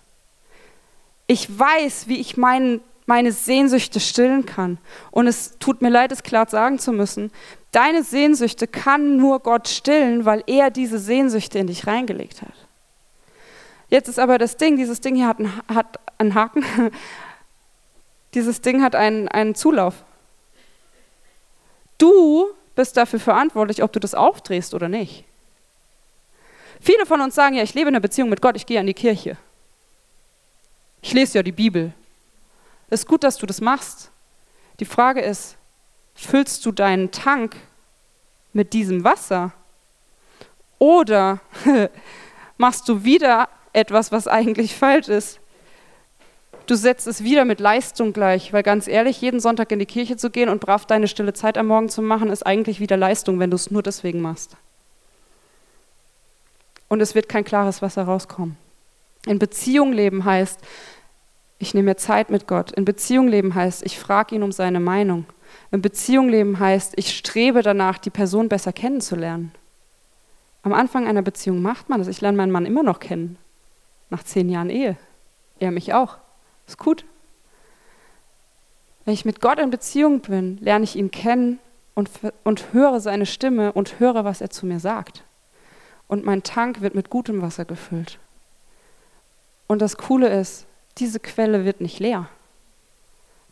[1.30, 4.78] Ich weiß, wie ich mein, meine Sehnsüchte stillen kann.
[5.12, 7.30] Und es tut mir leid, es klar sagen zu müssen.
[7.70, 12.52] Deine Sehnsüchte kann nur Gott stillen, weil er diese Sehnsüchte in dich reingelegt hat.
[13.90, 16.64] Jetzt ist aber das Ding, dieses Ding hier hat einen, hat einen Haken.
[18.34, 19.94] Dieses Ding hat einen, einen Zulauf.
[21.96, 25.24] Du bist dafür verantwortlich, ob du das aufdrehst oder nicht.
[26.80, 28.86] Viele von uns sagen ja, ich lebe in einer Beziehung mit Gott, ich gehe an
[28.86, 29.36] die Kirche.
[31.02, 31.92] Ich lese ja die Bibel.
[32.88, 34.10] Es ist gut, dass du das machst.
[34.80, 35.56] Die Frage ist,
[36.14, 37.56] füllst du deinen Tank
[38.52, 39.52] mit diesem Wasser?
[40.78, 41.40] Oder
[42.58, 45.38] machst du wieder etwas, was eigentlich falsch ist?
[46.66, 50.16] Du setzt es wieder mit Leistung gleich, weil ganz ehrlich, jeden Sonntag in die Kirche
[50.16, 53.38] zu gehen und brav deine stille Zeit am Morgen zu machen, ist eigentlich wieder Leistung,
[53.38, 54.56] wenn du es nur deswegen machst.
[56.88, 58.56] Und es wird kein klares Wasser rauskommen.
[59.26, 60.60] In Beziehung leben heißt,
[61.58, 62.72] ich nehme mir Zeit mit Gott.
[62.72, 65.26] In Beziehung leben heißt, ich frage ihn um seine Meinung.
[65.70, 69.52] In Beziehung leben heißt, ich strebe danach, die Person besser kennenzulernen.
[70.62, 72.08] Am Anfang einer Beziehung macht man das.
[72.08, 73.36] Ich lerne meinen Mann immer noch kennen.
[74.08, 74.96] Nach zehn Jahren Ehe.
[75.58, 76.16] Er mich auch.
[76.66, 77.04] Ist gut.
[79.04, 81.58] Wenn ich mit Gott in Beziehung bin, lerne ich ihn kennen
[81.94, 82.10] und,
[82.44, 85.24] und höre seine Stimme und höre, was er zu mir sagt.
[86.08, 88.18] Und mein Tank wird mit gutem Wasser gefüllt.
[89.70, 90.66] Und das Coole ist,
[90.98, 92.28] diese Quelle wird nicht leer.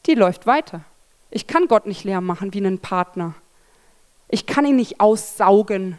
[0.06, 0.80] Die läuft weiter.
[1.30, 3.36] Ich kann Gott nicht leer machen wie einen Partner.
[4.26, 5.96] Ich kann ihn nicht aussaugen.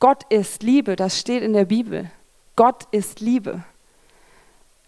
[0.00, 2.10] Gott ist Liebe, das steht in der Bibel.
[2.56, 3.62] Gott ist Liebe.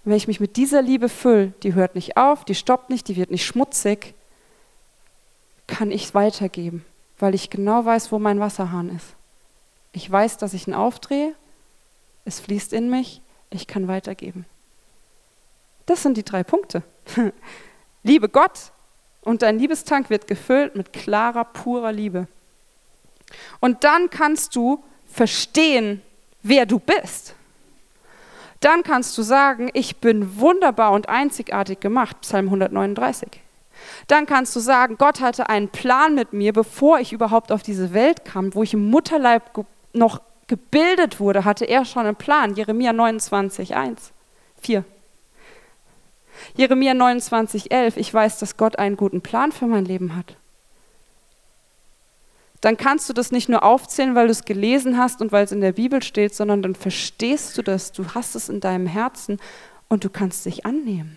[0.05, 3.17] wenn ich mich mit dieser Liebe fülle, die hört nicht auf, die stoppt nicht, die
[3.17, 4.15] wird nicht schmutzig,
[5.67, 6.83] kann ich es weitergeben,
[7.19, 9.09] weil ich genau weiß, wo mein Wasserhahn ist.
[9.93, 11.35] Ich weiß, dass ich ihn aufdrehe,
[12.25, 14.45] es fließt in mich, ich kann weitergeben.
[15.87, 16.83] Das sind die drei Punkte.
[18.03, 18.73] Liebe Gott
[19.23, 22.27] und dein Liebestank wird gefüllt mit klarer, purer Liebe.
[23.61, 26.03] Und dann kannst du verstehen,
[26.43, 27.35] wer du bist.
[28.61, 33.29] Dann kannst du sagen, ich bin wunderbar und einzigartig gemacht, Psalm 139.
[34.07, 37.95] Dann kannst du sagen, Gott hatte einen Plan mit mir, bevor ich überhaupt auf diese
[37.95, 42.57] Welt kam, wo ich im Mutterleib noch gebildet wurde, hatte er schon einen Plan.
[42.57, 44.11] Jeremia 29, 1,
[44.61, 44.85] 4.
[46.57, 47.97] Jeremia 29, 11.
[47.97, 50.35] Ich weiß, dass Gott einen guten Plan für mein Leben hat.
[52.61, 55.53] Dann kannst du das nicht nur aufzählen, weil du es gelesen hast und weil es
[55.53, 59.39] in der Bibel steht, sondern dann verstehst du das, du hast es in deinem Herzen
[59.89, 61.17] und du kannst dich annehmen.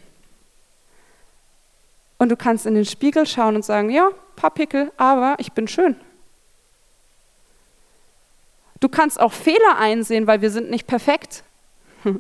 [2.19, 5.67] Und du kannst in den Spiegel schauen und sagen, ja, paar Pickel, aber ich bin
[5.67, 5.95] schön.
[8.83, 11.45] Du kannst auch Fehler einsehen, weil wir sind nicht perfekt.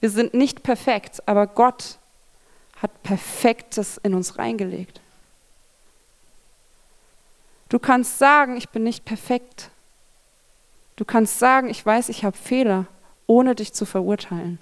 [0.00, 1.98] Wir sind nicht perfekt, aber Gott
[2.80, 5.02] hat Perfektes in uns reingelegt.
[7.68, 9.68] Du kannst sagen, ich bin nicht perfekt.
[10.96, 12.86] Du kannst sagen, ich weiß, ich habe Fehler,
[13.26, 14.58] ohne dich zu verurteilen.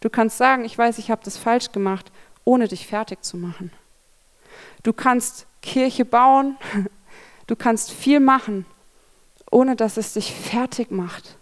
[0.00, 2.10] Du kannst sagen, ich weiß, ich habe das falsch gemacht,
[2.44, 3.70] ohne dich fertig zu machen.
[4.82, 6.56] Du kannst Kirche bauen,
[7.46, 8.66] du kannst viel machen,
[9.50, 11.36] ohne dass es dich fertig macht.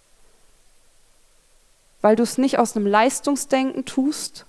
[2.01, 4.47] Weil du es nicht aus einem Leistungsdenken tust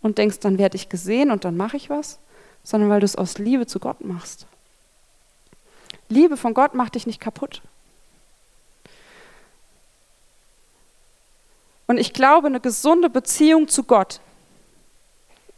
[0.00, 2.18] und denkst, dann werde ich gesehen und dann mache ich was,
[2.62, 4.46] sondern weil du es aus Liebe zu Gott machst.
[6.08, 7.62] Liebe von Gott macht dich nicht kaputt.
[11.86, 14.20] Und ich glaube, eine gesunde Beziehung zu Gott.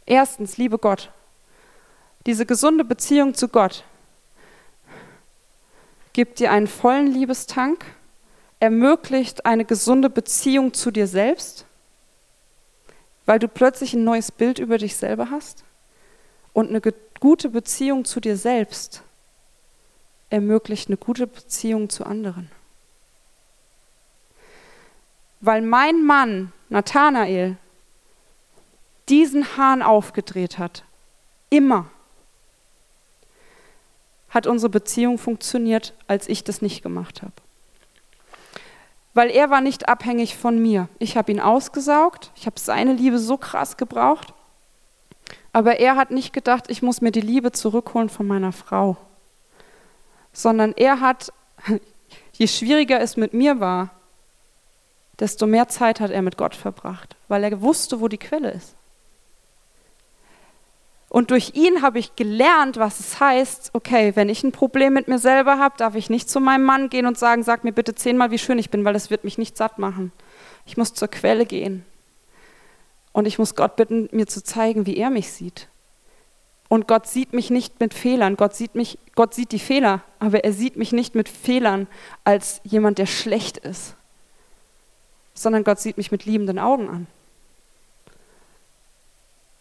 [0.05, 1.09] Erstens, liebe Gott.
[2.25, 3.83] Diese gesunde Beziehung zu Gott
[6.17, 7.85] gibt dir einen vollen Liebestank,
[8.59, 11.63] ermöglicht eine gesunde Beziehung zu dir selbst,
[13.27, 15.63] weil du plötzlich ein neues Bild über dich selber hast.
[16.53, 16.81] Und eine
[17.19, 19.03] gute Beziehung zu dir selbst
[20.31, 22.49] ermöglicht eine gute Beziehung zu anderen.
[25.39, 27.57] Weil mein Mann, Nathanael,
[29.07, 30.83] diesen Hahn aufgedreht hat,
[31.51, 31.91] immer,
[34.29, 37.33] hat unsere Beziehung funktioniert, als ich das nicht gemacht habe.
[39.13, 40.89] Weil er war nicht abhängig von mir.
[40.99, 44.33] Ich habe ihn ausgesaugt, ich habe seine Liebe so krass gebraucht,
[45.53, 48.97] aber er hat nicht gedacht, ich muss mir die Liebe zurückholen von meiner Frau
[50.37, 51.33] sondern er hat,
[52.33, 53.89] je schwieriger es mit mir war,
[55.19, 58.75] desto mehr Zeit hat er mit Gott verbracht, weil er wusste, wo die Quelle ist.
[61.09, 65.07] Und durch ihn habe ich gelernt, was es heißt, okay, wenn ich ein Problem mit
[65.07, 67.95] mir selber habe, darf ich nicht zu meinem Mann gehen und sagen, sag mir bitte
[67.95, 70.11] zehnmal, wie schön ich bin, weil das wird mich nicht satt machen.
[70.65, 71.85] Ich muss zur Quelle gehen.
[73.13, 75.69] Und ich muss Gott bitten, mir zu zeigen, wie er mich sieht.
[76.67, 78.35] Und Gott sieht mich nicht mit Fehlern.
[78.35, 81.87] Gott sieht mich, Gott sieht die Fehler, aber er sieht mich nicht mit Fehlern
[82.25, 83.95] als jemand, der schlecht ist,
[85.33, 87.07] sondern Gott sieht mich mit liebenden Augen an.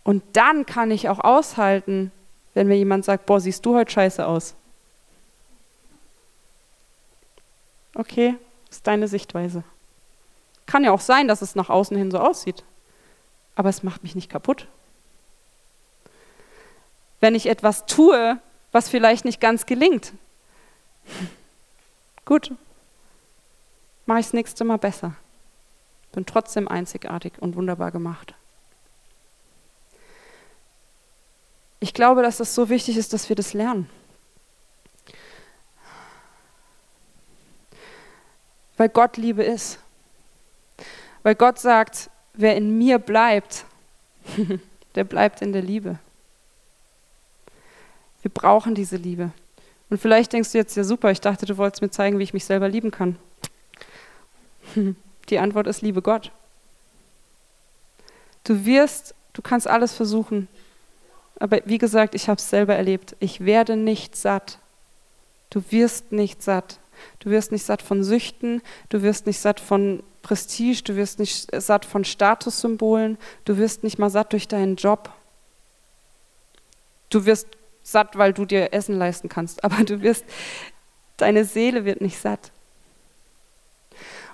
[0.07, 2.12] Und dann kann ich auch aushalten,
[2.55, 4.55] wenn mir jemand sagt, boah, siehst du heute scheiße aus.
[7.95, 8.37] Okay,
[8.71, 9.64] ist deine Sichtweise.
[10.66, 12.62] Kann ja auch sein, dass es nach außen hin so aussieht,
[13.57, 14.69] aber es macht mich nicht kaputt
[17.21, 18.38] wenn ich etwas tue,
[18.73, 20.12] was vielleicht nicht ganz gelingt.
[22.25, 22.53] Gut,
[24.07, 25.14] mache ich das nächste Mal besser.
[26.12, 28.35] Bin trotzdem einzigartig und wunderbar gemacht.
[31.81, 33.89] Ich glaube, dass es so wichtig ist, dass wir das lernen.
[38.77, 39.79] Weil Gott Liebe ist.
[41.23, 43.65] Weil Gott sagt, wer in mir bleibt,
[44.95, 45.99] der bleibt in der Liebe.
[48.23, 49.31] Wir brauchen diese Liebe.
[49.89, 52.35] Und vielleicht denkst du jetzt, ja super, ich dachte, du wolltest mir zeigen, wie ich
[52.35, 53.17] mich selber lieben kann.
[55.29, 56.33] Die Antwort ist, liebe Gott.
[58.45, 60.49] Du wirst, du kannst alles versuchen.
[61.38, 63.16] Aber wie gesagt, ich habe es selber erlebt.
[63.20, 64.59] Ich werde nicht satt.
[65.51, 66.79] Du wirst nicht satt.
[67.20, 71.49] Du wirst nicht satt von Süchten, du wirst nicht satt von Prestige, du wirst nicht
[71.55, 75.11] satt von Statussymbolen, du wirst nicht mal satt durch deinen Job.
[77.11, 77.49] Du wirst
[77.83, 80.25] satt, weil du dir Essen leisten kannst, aber du wirst,
[81.16, 82.51] deine Seele wird nicht satt.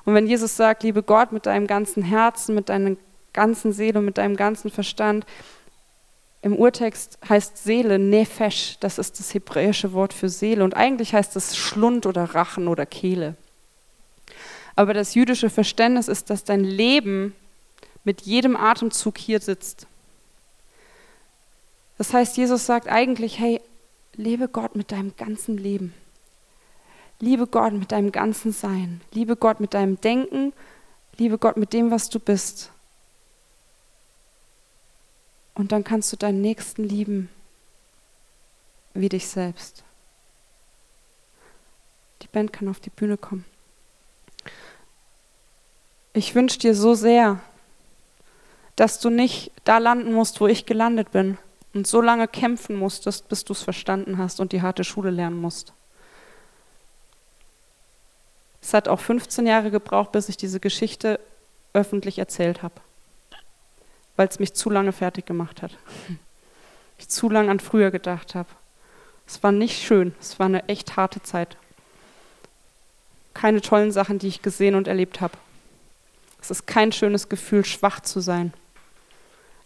[0.04, 2.96] Und wenn Jesus sagt, liebe Gott mit deinem ganzen Herzen, mit deiner
[3.32, 5.26] ganzen Seele, mit deinem ganzen Verstand,
[6.42, 11.36] im Urtext heißt Seele Nefesh, das ist das hebräische Wort für Seele und eigentlich heißt
[11.36, 13.36] es Schlund oder Rachen oder Kehle.
[14.74, 17.34] Aber das jüdische Verständnis ist, dass dein Leben
[18.04, 19.86] mit jedem Atemzug hier sitzt.
[21.98, 23.60] Das heißt, Jesus sagt eigentlich, hey,
[24.14, 25.94] lebe Gott mit deinem ganzen Leben.
[27.20, 29.00] Liebe Gott mit deinem ganzen Sein.
[29.12, 30.52] Liebe Gott mit deinem Denken.
[31.18, 32.72] Liebe Gott mit dem, was du bist.
[35.54, 37.28] Und dann kannst du deinen Nächsten lieben
[38.94, 39.84] wie dich selbst.
[42.22, 43.44] Die Band kann auf die Bühne kommen.
[46.14, 47.40] Ich wünsche dir so sehr,
[48.76, 51.38] dass du nicht da landen musst, wo ich gelandet bin
[51.74, 55.40] und so lange kämpfen musstest, bis du es verstanden hast und die harte Schule lernen
[55.40, 55.72] musst.
[58.60, 61.18] Es hat auch 15 Jahre gebraucht, bis ich diese Geschichte
[61.72, 62.74] öffentlich erzählt habe,
[64.22, 65.72] weil es mich zu lange fertig gemacht hat.
[66.98, 68.48] Ich zu lange an früher gedacht habe.
[69.26, 71.56] Es war nicht schön, es war eine echt harte Zeit.
[73.34, 75.36] Keine tollen Sachen, die ich gesehen und erlebt habe.
[76.40, 78.52] Es ist kein schönes Gefühl, schwach zu sein.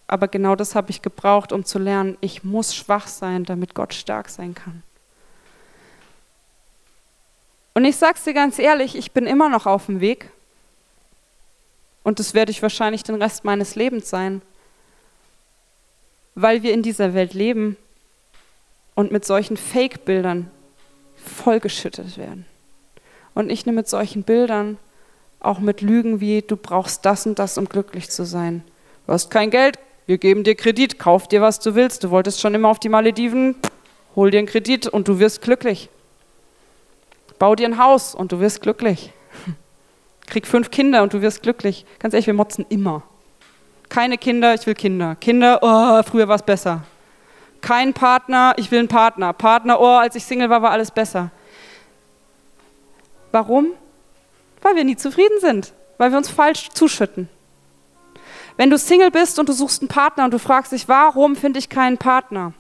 [0.07, 3.93] Aber genau das habe ich gebraucht, um zu lernen, ich muss schwach sein, damit Gott
[3.93, 4.83] stark sein kann.
[7.75, 10.31] Und ich sage es dir ganz ehrlich, ich bin immer noch auf dem Weg.
[12.07, 14.41] Und das werde ich wahrscheinlich den Rest meines Lebens sein,
[16.37, 17.77] weil wir in dieser Welt leben
[18.95, 20.49] und mit solchen Fake-Bildern
[21.17, 22.47] vollgeschüttet werden.
[23.35, 24.79] Und nicht nur mit solchen Bildern,
[25.41, 28.63] auch mit Lügen wie, du brauchst das und das, um glücklich zu sein.
[29.09, 32.05] Du hast kein Geld, wir geben dir Kredit, kauf dir, was du willst.
[32.05, 33.57] Du wolltest schon immer auf die Malediven,
[34.15, 35.89] hol dir einen Kredit und du wirst glücklich.
[37.41, 39.13] Bau dir ein Haus und du wirst glücklich.
[40.27, 41.87] Krieg fünf Kinder und du wirst glücklich.
[41.99, 43.03] Ganz ehrlich, wir motzen immer.
[43.89, 45.17] Keine Kinder, ich will Kinder.
[45.17, 46.83] Kinder, oh, früher war es besser.
[47.61, 49.33] Kein Partner, ich will einen Partner.
[49.33, 51.31] Partner, oh, als ich Single war, war alles besser.
[53.33, 53.69] Warum?
[54.63, 57.29] Weil wir nie zufrieden sind, weil wir uns falsch zuschütten.
[58.57, 61.59] Wenn du Single bist und du suchst einen Partner und du fragst dich, warum finde
[61.59, 62.53] ich keinen Partner?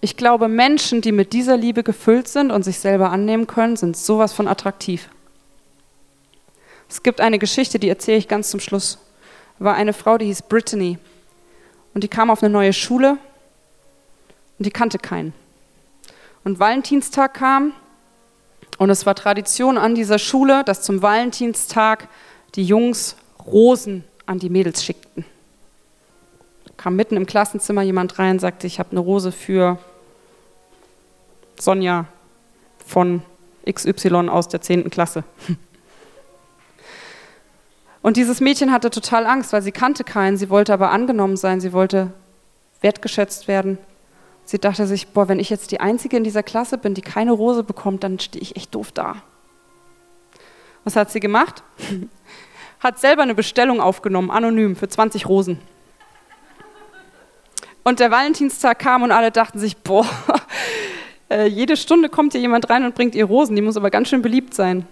[0.00, 3.96] Ich glaube, Menschen, die mit dieser Liebe gefüllt sind und sich selber annehmen können, sind
[3.96, 5.08] sowas von attraktiv.
[6.88, 8.98] Es gibt eine Geschichte, die erzähle ich ganz zum Schluss.
[9.58, 10.98] War eine Frau, die hieß Brittany.
[11.94, 13.18] Und die kam auf eine neue Schule
[14.58, 15.32] und die kannte keinen.
[16.44, 17.72] Und Valentinstag kam
[18.78, 22.08] und es war Tradition an dieser Schule, dass zum Valentinstag
[22.54, 25.24] die Jungs Rosen an die Mädels schickten.
[26.86, 29.76] Kam mitten im Klassenzimmer jemand rein und sagte, ich habe eine Rose für
[31.58, 32.04] Sonja
[32.86, 33.22] von
[33.68, 34.88] XY aus der 10.
[34.88, 35.24] Klasse.
[38.02, 41.60] Und dieses Mädchen hatte total Angst, weil sie kannte keinen, sie wollte aber angenommen sein,
[41.60, 42.12] sie wollte
[42.82, 43.78] wertgeschätzt werden.
[44.44, 47.32] Sie dachte sich, boah, wenn ich jetzt die Einzige in dieser Klasse bin, die keine
[47.32, 49.16] Rose bekommt, dann stehe ich echt doof da.
[50.84, 51.64] Was hat sie gemacht?
[52.78, 55.58] hat selber eine Bestellung aufgenommen, anonym, für 20 Rosen.
[57.86, 60.10] Und der Valentinstag kam und alle dachten sich, boah,
[61.30, 64.08] äh, jede Stunde kommt hier jemand rein und bringt ihr Rosen, die muss aber ganz
[64.08, 64.84] schön beliebt sein.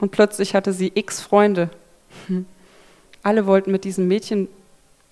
[0.00, 1.70] Und plötzlich hatte sie x Freunde.
[2.26, 2.44] Hm.
[3.22, 4.48] Alle wollten mit diesem Mädchen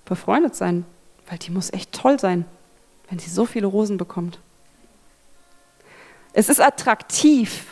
[0.04, 0.84] befreundet sein,
[1.28, 2.44] weil die muss echt toll sein,
[3.08, 4.40] wenn sie so viele Rosen bekommt.
[6.32, 7.66] Es ist attraktiv,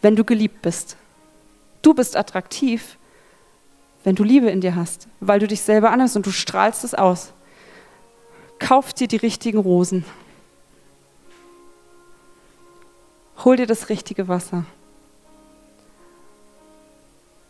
[0.00, 0.96] wenn du geliebt bist.
[1.82, 2.98] Du bist attraktiv,
[4.04, 6.94] wenn du Liebe in dir hast, weil du dich selber annimmst und du strahlst es
[6.94, 7.32] aus.
[8.58, 10.04] Kauf dir die richtigen Rosen.
[13.44, 14.64] Hol dir das richtige Wasser.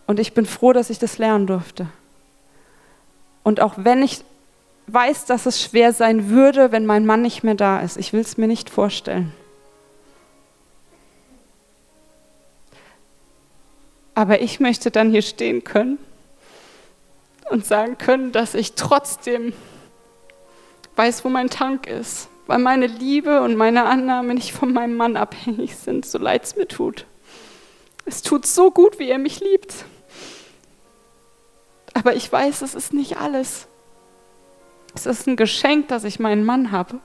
[0.07, 1.89] Und ich bin froh, dass ich das lernen durfte.
[3.43, 4.25] Und auch wenn ich
[4.87, 8.21] weiß, dass es schwer sein würde, wenn mein Mann nicht mehr da ist, ich will
[8.21, 9.33] es mir nicht vorstellen.
[14.15, 15.99] Aber ich möchte dann hier stehen können
[17.51, 19.53] und sagen können, dass ich trotzdem
[20.97, 25.17] weiß, wo mein Tank ist, weil meine Liebe und meine Annahme nicht von meinem Mann
[25.17, 27.07] abhängig sind, so leid es mir tut.
[28.05, 29.85] Es tut so gut, wie er mich liebt.
[31.95, 33.67] Aber ich weiß, es ist nicht alles.
[34.95, 36.99] Es ist ein Geschenk, dass ich meinen Mann habe.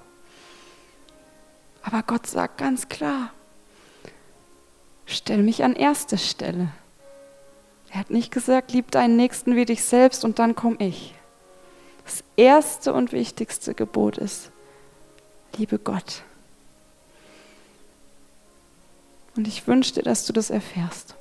[1.81, 3.31] Aber Gott sagt ganz klar,
[5.05, 6.69] stell mich an erste Stelle.
[7.91, 11.15] Er hat nicht gesagt, lieb deinen Nächsten wie dich selbst und dann komme ich.
[12.09, 14.49] Das erste und wichtigste Gebot ist,
[15.57, 16.23] liebe Gott.
[19.35, 21.13] Und ich wünsche dir, dass du das erfährst.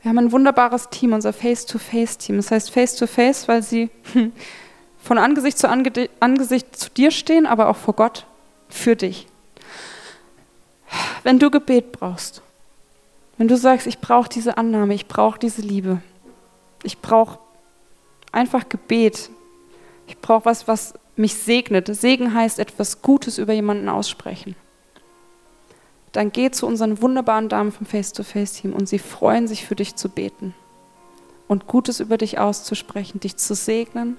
[0.00, 2.36] Wir haben ein wunderbares Team, unser Face-to-Face-Team.
[2.36, 3.90] Das heißt Face-to-Face, weil sie
[5.02, 8.26] von Angesicht zu Angesicht zu dir stehen, aber auch vor Gott
[8.68, 9.26] für dich.
[11.24, 12.42] Wenn du Gebet brauchst,
[13.38, 16.00] wenn du sagst, ich brauche diese Annahme, ich brauche diese Liebe,
[16.84, 17.40] ich brauche
[18.32, 19.30] einfach Gebet,
[20.06, 21.94] ich brauche was, was mich segnet.
[21.94, 24.56] Segen heißt etwas Gutes über jemanden aussprechen.
[26.12, 30.08] Dann geh zu unseren wunderbaren Damen vom Face-to-Face-Team und sie freuen sich für dich zu
[30.08, 30.54] beten
[31.46, 34.16] und Gutes über dich auszusprechen, dich zu segnen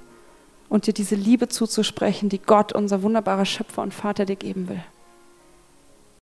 [0.69, 4.81] und dir diese Liebe zuzusprechen, die Gott, unser wunderbarer Schöpfer und Vater, dir geben will.